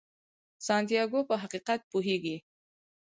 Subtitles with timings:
[0.67, 2.37] سانتیاګو په حقیقت پوهیږي.